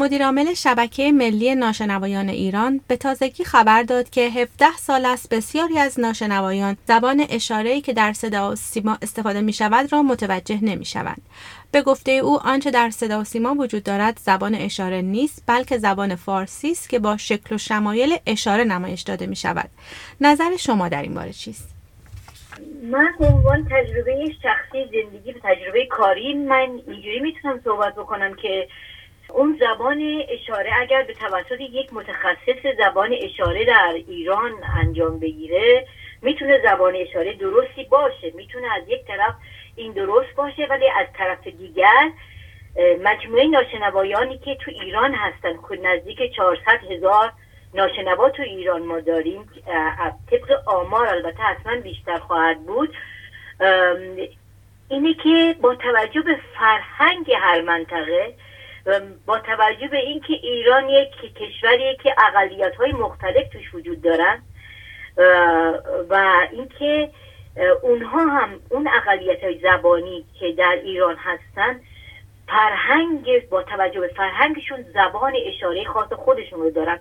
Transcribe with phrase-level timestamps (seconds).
[0.00, 6.00] مدیرعامل شبکه ملی ناشنوایان ایران به تازگی خبر داد که 17 سال است بسیاری از
[6.00, 11.22] ناشنوایان زبان اشاره‌ای که در صدا و سیما استفاده می شود را متوجه نمی شوند.
[11.72, 16.14] به گفته او آنچه در صدا و سیما وجود دارد زبان اشاره نیست بلکه زبان
[16.14, 19.70] فارسی است که با شکل و شمایل اشاره نمایش داده می شود.
[20.20, 21.74] نظر شما در این باره چیست؟
[22.82, 28.68] من به عنوان تجربه شخصی زندگی و تجربه کاری من اینجوری می‌تونم صحبت بکنم که
[29.34, 35.86] اون زبان اشاره اگر به توسط یک متخصص زبان اشاره در ایران انجام بگیره
[36.22, 38.32] می‌تونه زبان اشاره درستی باشه.
[38.34, 39.34] می‌تونه از یک طرف
[39.76, 42.10] این درست باشه ولی از طرف دیگر
[43.04, 45.52] مجموعه ناشنوایانی که تو ایران هستن.
[45.68, 47.32] که نزدیک 400 هزار
[47.74, 49.48] ناشنوا تو ایران ما داریم.
[50.30, 52.94] طبق آمار البته حتما بیشتر خواهد بود.
[54.88, 58.34] اینه که با توجه به فرهنگ هر منطقه
[59.26, 64.42] با توجه به اینکه ایران یک کشوریه که اقلیت های مختلف توش وجود دارن
[66.08, 67.10] و اینکه
[67.82, 71.80] اونها هم اون اقلیت های زبانی که در ایران هستن
[72.48, 77.00] فرهنگ با توجه به فرهنگشون زبان اشاره خاص خودشون رو دارن.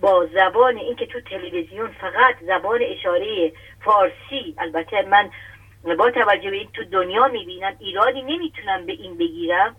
[0.00, 5.30] با زبان اینکه تو تلویزیون فقط زبان اشاره فارسی البته من
[5.98, 9.76] با توجه به این تو دنیا می‌بینم ایرادی نمی‌تونم به این بگیرم.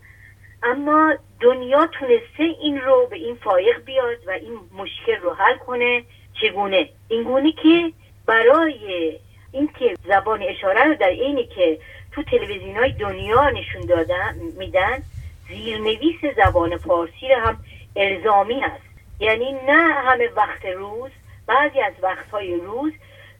[0.64, 6.04] اما دنیا تونسته این رو به این فایق بیاد و این مشکل رو حل کنه.
[6.40, 7.92] چگونه؟ اینگونه که
[8.26, 9.12] برای
[9.52, 11.78] اینکه زبان اشاره رو در اینی که
[12.12, 15.02] تو تلویزیون های دنیا نشون دادن میدن
[15.48, 17.58] زیرنویس زبان فارسی رو هم
[17.96, 18.84] الزامی هست.
[19.20, 21.10] یعنی نه همه وقت روز
[21.46, 22.92] بعضی از وقتهای روز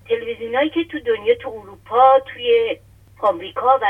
[0.08, 2.76] تلویزیونایی که تو دنیا تو اروپا توی
[3.20, 3.86] آمریکا و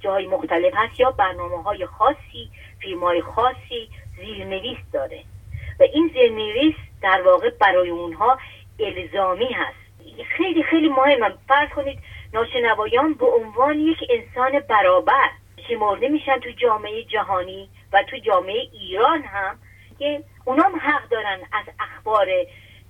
[0.00, 5.24] جاهای مختلف هست یا برنامه های خاصی فیلم های خاصی زیرنویس داره.
[5.80, 8.38] و این زیرنویس در واقع برای اونها
[8.80, 9.78] الزامی هست.
[10.36, 11.34] خیلی خیلی مهمه.
[11.48, 11.98] فرض کنید
[12.32, 15.30] ناشنوایان به عنوان یک انسان برابر
[15.68, 19.58] شمرده میشن تو جامعه جهانی و تو جامعه ایران هم
[19.98, 22.26] که اونام حق دارن از اخبار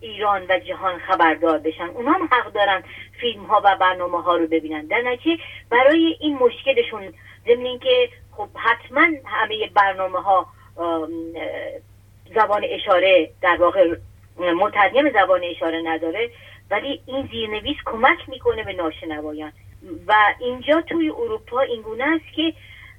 [0.01, 1.85] ایران و جهان خبردار بشن.
[1.85, 2.83] اونام حق دارن
[3.21, 4.87] فیلم ها و برنامه ها رو ببینن.
[4.87, 7.15] در نتیجه برای این مشکلشون
[7.47, 10.47] ضمن اینکه خب حتما همه برنامه ها
[12.35, 13.95] زبان اشاره در واقع
[14.39, 16.31] مترجم زبان اشاره نداره
[16.71, 19.53] ولی این زیرنویس کمک می‌کنه به ناشنوایان.
[20.07, 22.55] و اینجا توی اروپا اینگونه است که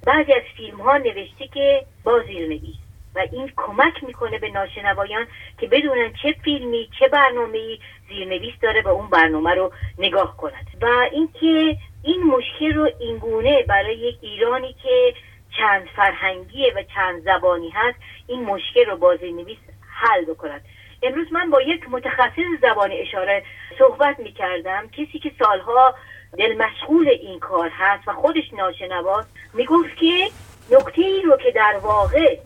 [0.06, 2.76] بعضی از فیلم ها نوشته که با زیرنویس.
[3.14, 5.26] و این کمک می‌کنه به ناشنوایان
[5.58, 7.78] که بدونن چه فیلمی چه برنامه
[8.08, 13.96] زیرنویس داره و اون برنامه رو نگاه کنند و اینکه این مشکل رو اینگونه برای
[13.96, 15.14] یک ایرانی که
[15.58, 19.58] چند فرهنگیه و چند زبانی هست این مشکل رو با زیرنویس
[19.90, 20.64] حل بکنند
[21.02, 23.42] امروز من با یک متخصص زبان اشاره
[23.78, 25.94] صحبت می‌کردم کسی که سالها
[26.38, 30.30] دل مشغول این کار هست و خودش ناشنواست می‌گفت که
[30.70, 32.38] نکته ای رو که در واقع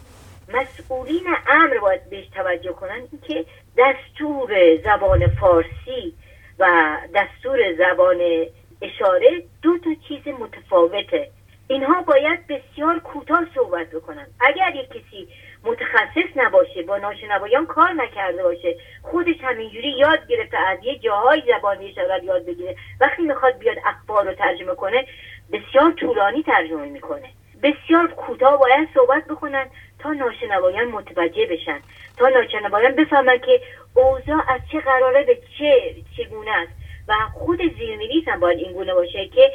[0.49, 3.45] مسئولین امر باید بهش توجه کنن که
[3.79, 6.15] دستور زبان فارسی
[6.59, 8.47] و دستور زبان
[8.83, 11.31] اشاره دو تا چیز متفاوته.
[11.69, 14.27] اینها باید بسیار کوتاه صحبت بکنن.
[14.41, 15.29] اگر یک کسی
[15.65, 21.79] متخصص نباشه با ناشنوایان کار نکرده باشه خودش همینجوری یاد گرفته از یه جاهای زبان
[21.79, 25.07] اشاره یاد بگیره وقتی می‌خواد بیاد اخبار رو ترجمه کنه
[25.53, 27.29] بسیار طولانی ترجمه می‌کنه.
[27.65, 29.67] بسیار کوتاه باید صحبت بکنن
[29.99, 31.81] تا ناشنوایان متوجه بشن.
[32.17, 33.61] تا ناشنوایان بفهمن که
[33.95, 36.73] اوضاع از چه قراره به چه چگونه است.
[37.09, 39.53] و خود زیرنویس هم باید اینگونه باشه که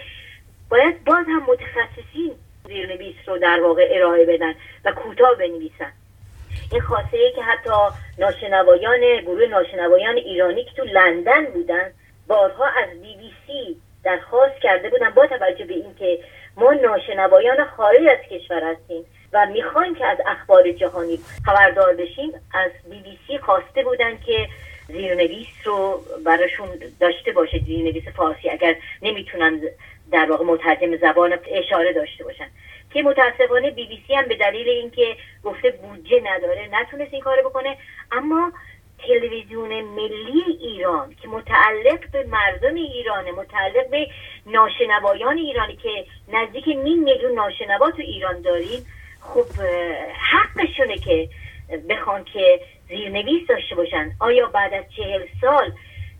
[0.70, 2.31] باید باز هم متخصصین
[2.68, 4.53] زیرنویس رو در واقع ارائه بدن
[4.86, 5.91] و کوتاه بنویسن.
[6.72, 7.70] این خاصه ای که حتی
[8.18, 11.91] ناشنوایان گروه ناشنوایان ایرانی که تو لندن بودن
[12.28, 16.20] بارها از بی بی سی درخواست کرده بودن با توجه به اینکه
[16.59, 22.32] ما ناشنوایان خارج از کشور هستیم و می‌خوایم که از اخبار جهانی خبردار بشیم.
[22.53, 24.47] از بی بی سی خواسته بودن که
[24.88, 26.67] زیرنویس رو براشون
[27.00, 29.61] داشته باشه زیرنویس فارسی اگر نمی‌تونن
[30.11, 32.47] در واقع مترجم زبان اشاره داشته باشن.
[32.94, 37.50] که متاسفانه بی بی سی هم به دلیل اینکه گفته بودجه نداره نتونست این کارو
[37.50, 37.78] بکنه.
[38.12, 38.52] اما
[39.07, 44.07] تلویزیون ملی ایران که متعلق به مردم ایرانه متعلق به
[44.46, 48.85] ناشنوایان ایرانی که نزدیک نیم میلیون ناشنوا تو ایران داریم
[49.22, 49.46] خب
[50.31, 51.29] حقشونه که
[51.90, 54.11] بخوان که زیرنویس داشته باشن.
[54.19, 55.72] آیا بعد از چهل سال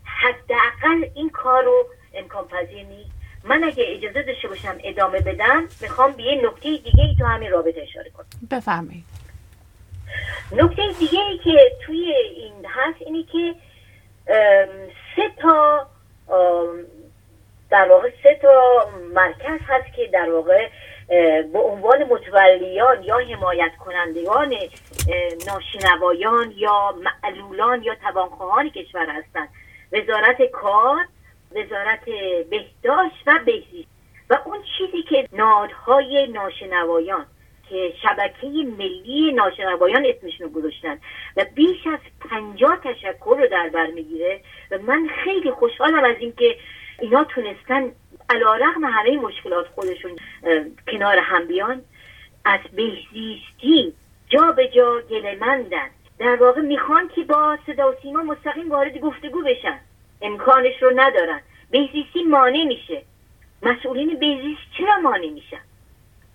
[0.04, 3.10] حداقل این کار رو امکان پذیر نیست؟
[3.44, 7.50] من اگه اجازه داشته باشم ادامه بدم می‌خوام به یه نکته دیگه ای تو همین
[7.50, 8.26] رابطه اشاره کنم.
[8.50, 9.04] بفرمایید.
[10.52, 13.54] نکته دیگه ای که توی این هست اینی که
[15.16, 15.86] سه تا
[17.70, 20.68] در واقع سه تا مرکز هست که در واقع
[21.52, 24.54] به عنوان متولیان یا حمایت کنندگان
[25.46, 29.48] ناشنوایان یا معلولان یا توانخواهان کشور هستند.
[29.92, 31.06] وزارت کار
[31.50, 32.04] وزارت
[32.50, 33.90] بهداشت و بهزیست.
[34.30, 37.26] و اون چیزی که نادهای ناشنوایان
[37.70, 38.46] که شبکه
[38.78, 40.98] ملی ناشنوایان اسمشون رو گذاشتن
[41.36, 41.98] و بیش از
[42.30, 44.40] پنجاه تشکر رو در بر می‌گیره
[44.70, 46.56] و من خیلی خوشحالم از اینکه
[47.00, 47.92] اینا تونستن
[48.30, 50.10] علا رقم همه مشکلات خودشون
[50.88, 51.82] کنار هم بیان.
[52.44, 53.94] از بهزیستی
[54.28, 59.42] جا به جا گلمندن در واقع می‌خوان که با صدا و سیما مستقیم وارد گفتگو
[59.42, 59.80] بشن.
[60.22, 61.40] امکانش رو ندارن.
[61.70, 63.02] بهزیستی مانع میشه.
[63.62, 65.60] مسئولین بهزیست چرا مانع میشن؟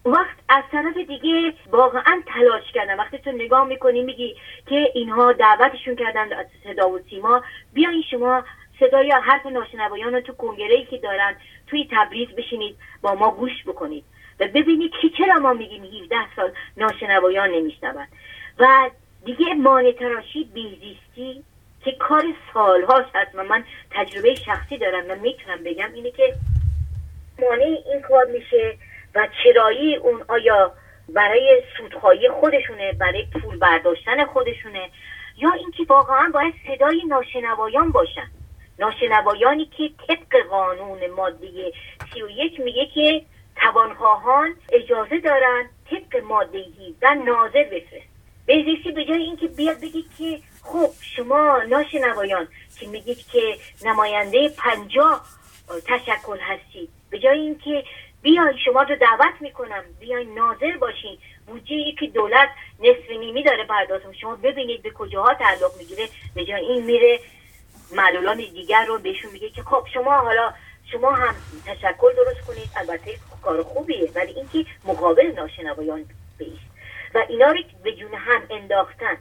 [0.05, 4.35] وقت از طرف دیگه واقعا تلاش کردن وقتی تو نگاه می‌کنی میگی
[4.67, 7.43] که اینها دعوتشون کردن از صدا و سیما.
[7.73, 8.43] بیاین شما
[8.79, 11.35] صدای حرف ناشنوایان رو تو کنگره که دارن
[11.67, 14.03] توی تبریز بشینید با ما گوش بکنید.
[14.39, 18.07] و ببینید که چرا ما میگیم 17 سال ناشنوایان نمیشنون.
[18.59, 18.89] و
[19.25, 21.43] دیگه مانع تراشی بیزیستی
[21.83, 22.23] که کار
[22.53, 23.31] سالهاش هست.
[23.35, 26.33] و من تجربه شخصی دارم و می‌تونم بگم اینه که
[27.39, 28.77] مانع این کار میشه
[29.15, 30.71] و چرایی اون آیا
[31.09, 34.89] برای سودخواهی خودشونه برای پول برداشتن خودشونه
[35.37, 38.27] یا اینکه واقعا باید صدای ناشنوایان باشن.
[38.79, 41.47] ناشنوایانی که طبق قانون ماده
[42.13, 43.21] 31 میگه که
[43.55, 48.15] توانخواهان اجازه دارن طبق ماده 17 ناظر بفرست
[48.45, 52.47] بهزیستی به جای اینکه بیاد بگید که خب شما ناشنوایان
[52.79, 55.25] که میگید که نماینده پنجاه
[55.87, 57.83] تشکل هستید به جای اینکه
[58.25, 59.83] بیاین شما رو دعوت می‌کنم.
[59.99, 61.17] بیاین ناظر باشین.
[61.47, 62.49] بودجه که دولت
[62.79, 66.07] نصف نیمی داره پرداخت شما ببینید به کجاها تعلق می‌گیره.
[66.35, 67.19] به جای این میره
[67.95, 70.53] معلولان دیگر رو بهشون میگه که خب شما حالا
[70.91, 71.35] شما هم
[71.65, 72.69] تشکل درست کنید.
[72.75, 73.11] البته
[73.43, 76.05] کار خوبیه ولی اینکه مقابل ناشنوایان
[76.37, 76.65] بیست.
[77.15, 79.17] و اینا رو به جون هم انداختن.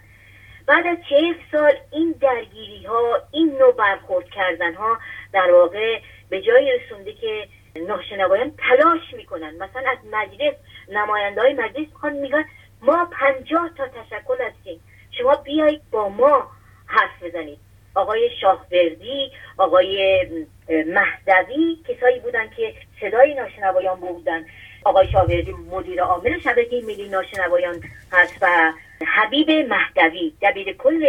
[0.67, 4.99] بعد از چه سال این درگیری ها این نوع برخورد کردن ها
[5.33, 10.55] در واقع به جای رسونده که ناشنوایان تلاش می‌کنن مثلا از مجلس
[10.89, 12.45] نماینده های مجلس می‌خوان میگن
[12.83, 14.81] ما پنجاه تا تشکل هستیم.
[15.11, 16.51] شما بیایید با ما
[16.87, 17.59] حرف بزنید.
[17.95, 20.27] آقای شاهوردی آقای
[20.69, 24.47] مهدوی کسایی بودن که صدای ناشنوایان بودن.
[24.85, 27.83] آقای شاهوردی مدیر عامل شبکه ملی ناشنوایان
[28.13, 28.73] هست و
[29.07, 31.07] حبیب مهدوی دبیر کل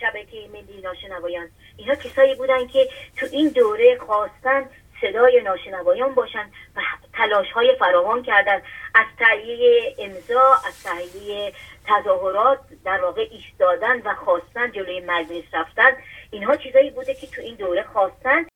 [0.00, 4.64] شبکه ملی ناشنوایان اینها کسایی بودن که تو این دوره خواستن
[5.00, 6.80] صدای ناشنوایان باشن و
[7.12, 8.62] تلاش های فراوان کردن.
[8.94, 11.52] از تهیه امضا از تهیه
[11.86, 15.90] تظاهرات در واقع ایستادن و خواستن جلوی مجلس رفتن
[16.30, 18.46] اینها چیزایی بوده که تو این دوره خواستن.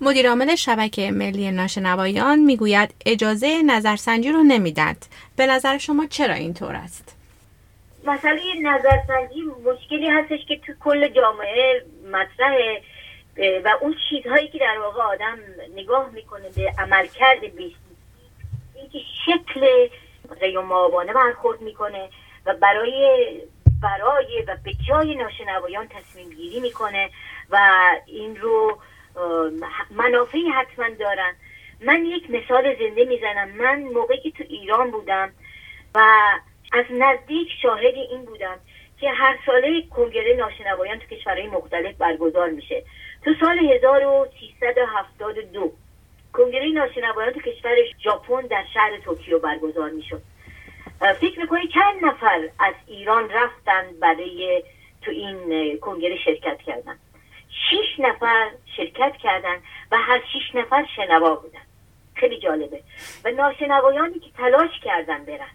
[0.00, 5.06] مدیرعامل شبکه ملی ناشنوایان می‌گوید اجازه نظرسنجی رو نمیدند
[5.36, 7.16] به نظر شما چرا اینطور است؟
[8.04, 12.82] مسئله نظرسنجی مشکلی هستش که تو کل جامعه مطرحه.
[13.38, 15.38] و اون چیزهایی که در واقع آدم
[15.76, 17.76] نگاه می‌کنه به عملکرد بیستی
[18.74, 19.88] اینکه شکل
[20.40, 22.08] قیوم برخورد می‌کنه
[22.46, 23.40] و برای
[23.82, 27.10] برای و به جای ناشنوایان تصمیم گیری می‌کنه
[27.50, 28.78] و این رو
[29.90, 31.34] منافعی حتما دارن.
[31.80, 33.48] من یک مثال زنده می‌زنم.
[33.48, 35.32] من موقعی که تو ایران بودم
[35.94, 36.20] و
[36.72, 38.58] از نزدیک شاهد این بودم
[39.00, 42.84] که هر ساله کنگره ناشنوایان تو کشورهای مختلف برگزار میشه.
[43.26, 45.72] تو سال 1372
[46.32, 50.22] کنگره ناشنوایان تو کشور ژاپن در شهر توکیو برگزار می‌شد.
[51.20, 54.62] فکر می‌کنی چند نفر از ایران رفتن برای
[55.02, 56.98] تو این کنگره شرکت کردن؟
[57.70, 59.56] شیش نفر شرکت کردن
[59.92, 61.62] و هر شیش نفر شنوا بودن.
[62.14, 62.80] خیلی جالبه.
[63.24, 65.50] و ناشنوایانی که تلاش کردن برن.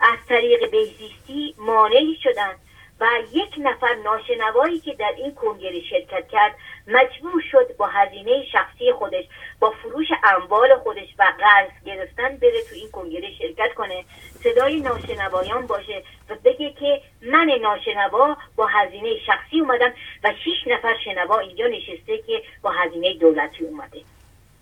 [0.00, 2.54] از طریق بهزیستی مانعی شدن
[3.02, 6.54] و یک نفر ناشنوایی که در این کنگره شرکت کرد
[6.86, 9.24] مجبور شد با هزینه شخصی خودش
[9.60, 14.04] با فروش اموال خودش و قرض گرفتن بره تو این کنگره شرکت کنه
[14.34, 19.92] صدای ناشنوایان باشه و بگه که من ناشنوا با هزینه شخصی اومدم
[20.24, 24.00] و شیش نفر شنوا اینجا نشسته که با هزینه دولتی اومده.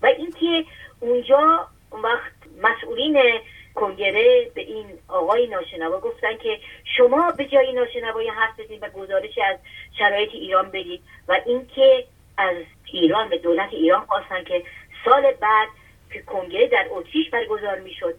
[0.01, 0.65] و اینکه
[0.99, 3.41] اونجا وقت مسئولین
[3.75, 6.59] کنگره به این آقای ناشنوا گفتن که
[7.01, 9.57] شما به جای ناشنوای حرف بزنید و گزارش از
[9.97, 12.05] شرایط ایران بدید و اینکه
[12.37, 12.55] از
[12.93, 14.63] ایران به دولت ایران خواستن که
[15.05, 15.67] سال بعد
[16.13, 18.15] که کنگره در اتریش برگزار می‌شد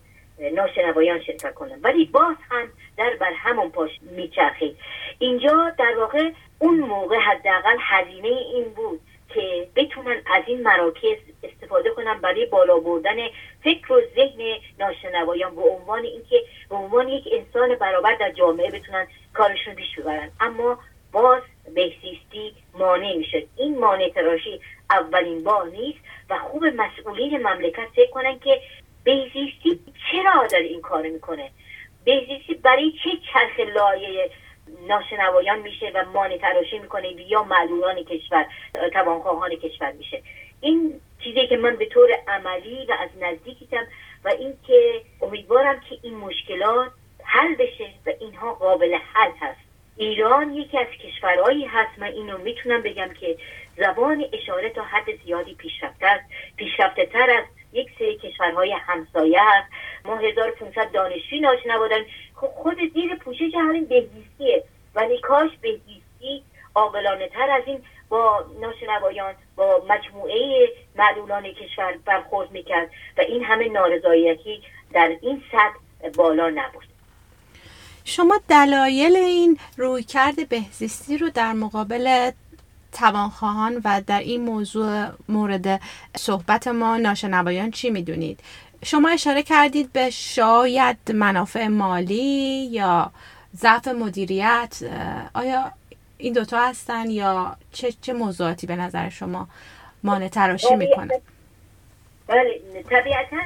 [0.53, 1.81] ناشنوایان شرکت کنن.
[1.83, 4.77] ولی باز هم در بر همون پاش میچرخید.
[5.19, 9.01] اینجا در واقع اون موقع حداقل هزینه این بود
[9.35, 13.17] که بتونن از این مراکز استفاده کنن برای بالا بردن
[13.65, 19.07] فکر و ذهن ناشنوایان به عنوان اینکه به عنوان یک انسان برابر در جامعه بتونن
[19.35, 20.31] کارشون پیش ببرن.
[20.41, 20.79] اما
[21.13, 21.43] باز
[21.75, 24.61] بهزیستی مانع می‌شد این مانع تراشی
[24.91, 25.99] اولین بار نیست
[26.31, 28.61] و خوب مسئولین مملکت فکر کنن که
[29.05, 29.81] بهزیستی
[30.13, 31.51] چرا داره این کار می‌کنه؟
[32.05, 34.31] بهزیستی برای چه چرخ لایه
[34.89, 38.47] ناشنوایان میشه و مانع تراشی می‌کنه یا معلولان کشور
[38.93, 40.23] توانخواهان کشور میشه.
[40.61, 43.87] این چیزی که من به طور عملی و از نزدیک دیدم
[44.25, 46.91] و اینکه امیدوارم که این مشکلات
[47.25, 49.61] حل بشه و اینها قابل حل هست.
[49.97, 53.37] ایران یکی از کشورهایی هست من اینو می‌تونم بگم که
[53.77, 56.25] زبان اشاره تا حد زیادی پیشرفته است
[56.57, 59.69] پیشرفته تر از یک سری کشورهای همسایه هست
[60.05, 64.65] ما 1500 دانشجوی ناشنوا داریم خب خود زیر پوشش همین بهزیستیه.
[64.95, 66.43] ولی کاش بهزیستی
[66.75, 72.91] عاقلانه تر از این با ناشنوایان با مجموعه معلولان کشور برخورد می‌کرد.
[73.19, 74.63] و این همه نارضایتی
[74.93, 76.85] در این سطح بالا نبود.
[78.05, 82.31] شما دلایل این رویکرد بهزیستی رو در مقابل
[82.93, 85.81] توانخواهان و در این موضوع مورد
[86.17, 88.41] صحبت ما ناشنوایان چی می‌دونید؟
[88.85, 93.13] شما اشاره کردید به شاید منافع مالی یا
[93.57, 94.79] ضعف مدیریت
[95.35, 95.73] آیا
[96.19, 99.49] این دوتا هستن یا چه, چه موضوعاتی به نظر شما
[100.03, 101.21] مانع تراشی می‌کنه؟
[102.27, 103.37] بله طبیعتا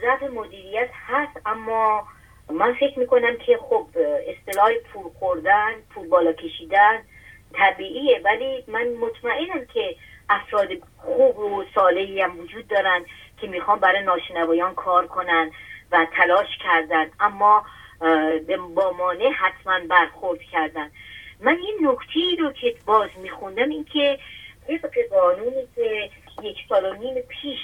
[0.00, 2.06] ضعف مدیریت هست اما
[2.50, 3.86] من فکر می‌کنم که خب
[4.28, 6.98] اصطلاح پول خوردن پول بالا کشیدن
[7.54, 9.96] طبیعیه ولی من مطمئنم که
[10.30, 13.04] افراد خوب و صالحی هم وجود دارن
[13.40, 15.50] که می‌خوان برای ناشنوایان کار کنن
[15.92, 17.10] و تلاش کردن.
[17.20, 17.64] اما
[18.74, 20.90] با مانع حتما برخورد کردن.
[21.40, 24.18] من این نکته رو که باز میخوندم این که
[24.68, 26.10] طبق قانونی که
[26.42, 27.58] یک سال و نیم پیش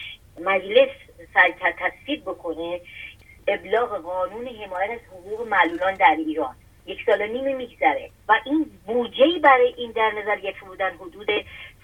[0.45, 0.89] مجلس
[1.35, 2.81] سعی تصویب بکنه
[3.49, 6.55] ابلاغ قانون حمایت از حقوق معلولان در ایران.
[6.87, 8.11] یک سال و نیم میگذره.
[8.29, 11.29] و این بودجه برای این در نظر گرفته بودن حدود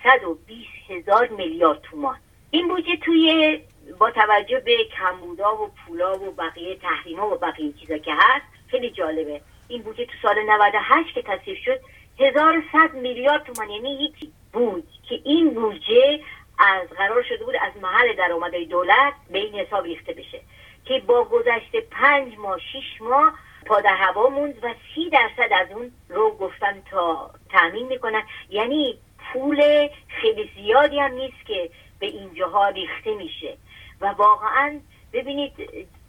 [0.04, 2.16] 120 هزار میلیارد تومان.
[2.50, 3.60] این بودجه توی
[3.98, 8.90] با توجه به کمبودا و پولا و بقیه تحریما و بقیه چیزا که هست خیلی
[8.90, 9.40] جالبه.
[9.68, 11.80] این بودجه تو سال 98 که تصویب شد
[12.18, 13.70] 1100 میلیارد تومان.
[13.70, 16.20] یعنی یکی بود که این بودجه
[16.58, 20.40] از قرار شده بود از محل درآمدهای دولت به این حساب ریخته بشه
[20.84, 23.34] که با گذشته پنج ماه شیش ماه
[23.66, 28.22] پا در هوا موند و سی درصد از اون رو گفتن تا تامین می‌کنن.
[28.50, 28.98] یعنی
[29.32, 33.56] پول خیلی زیادی هم نیست که به اینجاها ریخته میشه.
[34.00, 34.80] و واقعا
[35.12, 35.52] ببینید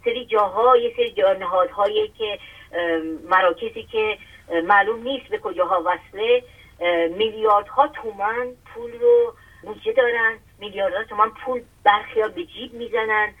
[0.04, 2.38] سری جاها یه سری نهادهایی که
[3.30, 4.18] مراکزی که
[4.64, 6.42] معلوم نیست به کجاها وصله
[7.10, 13.34] میلیاردها تومن پول رو بودجه دارن میلیاردها تومن پول برخی به جیب می‌زنن.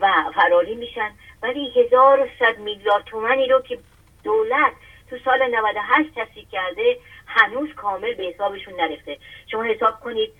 [0.00, 1.10] و فراری میشن.
[1.42, 3.78] ولی هزار و صد میلیارد تومنی رو که
[4.24, 4.72] دولت
[5.10, 9.18] تو سال 98 تصدیق کرده هنوز کامل به حسابشون نرفته.
[9.50, 10.30] شما حساب کنید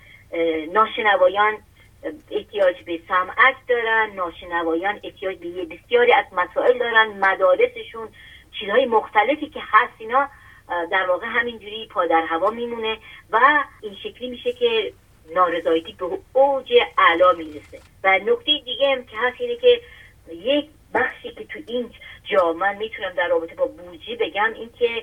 [0.72, 1.58] ناشنوایان
[2.30, 8.08] احتیاج به سمعت دارن ناشنوایان احتیاج به بسیاری از مسائل دارن مدارسشون
[8.60, 10.28] چیزهای مختلفی که هست اینا
[10.90, 12.98] در واقع همینجوری پا در هوا میمونه
[13.30, 14.92] و این شکلی میشه که
[15.34, 17.80] نارضایتی به اوج علا می‌رسه.
[18.04, 19.80] و نکته دیگه هم که هست اینه که
[20.32, 21.90] یک بخشی که تو این
[22.24, 25.02] جا من می‌تونم در رابطه با بودجه بگم این که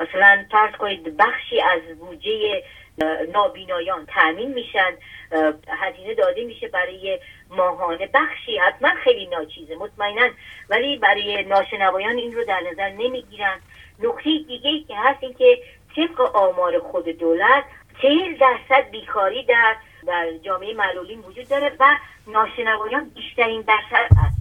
[0.00, 2.62] مثلا فرض کنید بخشی از بودجه
[3.32, 4.94] نابینایان تأمین میشن
[5.68, 8.08] هزینه داده میشه برای ماهانه.
[8.14, 10.30] بخشی حتما خیلی ناچیزه مطمئنا.
[10.68, 13.60] ولی برای ناشنوایان این رو در نظر نمی‌گیرن.
[13.98, 15.58] نکته دیگه که هست این که
[15.96, 17.64] طبق آمار خود دولت
[18.02, 19.76] چهل درصد بیکاری در
[20.06, 24.32] در جامعه معلولین وجود داره و ناشنوایان بیشترین درصد از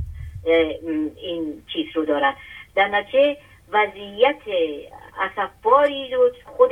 [1.15, 2.35] این چیز رو دارن.
[2.75, 3.37] در نتیجه
[3.71, 4.41] وضعیت
[5.19, 6.71] اصفباری رو خود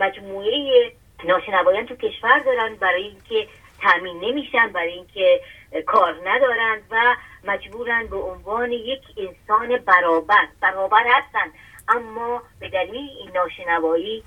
[0.00, 0.92] مجموعه
[1.24, 3.48] ناشنوایان تو کشور دارن برای اینکه
[3.82, 5.40] تامین نمیشن برای اینکه
[5.86, 10.48] کار ندارن و مجبورن به عنوان یک انسان برابر.
[10.60, 11.52] برابر هستن
[11.88, 14.24] اما به دلیل این ناشنوایی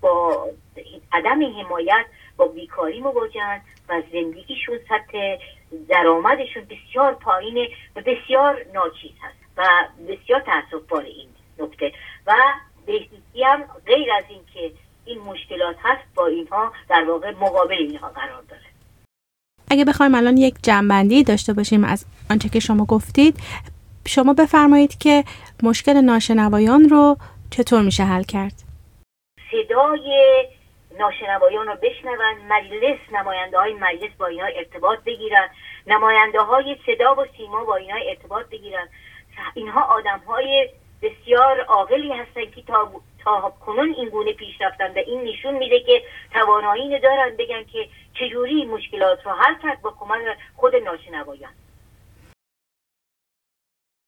[0.00, 0.48] با
[1.12, 5.36] عدم حمایت با بیکاری مواجهن و زندگیشون سطح
[5.88, 9.64] درآمدشون بسیار پایینه و بسیار ناچیز هست و
[10.08, 11.28] بسیار تاسف بار این
[11.58, 11.92] نکته
[12.26, 12.34] و
[12.86, 14.74] بهزیستی هم غیر از اینکه
[15.04, 18.62] این مشکلات هست با اینها در واقع مقابل اینها قرار داره
[19.70, 23.40] اگه بخوایم الان یک جنبندی داشته باشیم از آنچه که شما گفتید
[24.06, 25.24] شما بفرمایید که
[25.62, 27.16] مشکل ناشنوایان رو
[27.50, 28.67] چطور میشه حل کرد؟
[29.50, 30.44] صدای
[30.98, 35.48] ناشنوایان رو بشنون مجلس نماینده های مجلس با اینها ارتباط بگیرن.
[35.86, 38.88] نماینده های صدا و سیما با اینها ارتباط بگیرن.
[39.54, 40.68] اینها آدم های
[41.02, 42.90] بسیار عاقلی هستن که تا,
[43.24, 46.02] تا کنون این گونه پیش رفتن و این نشون میده که
[46.32, 51.52] توانایی دارن بگن که چجوری مشکلات رو حل کرد با کمک خود ناشنوایان.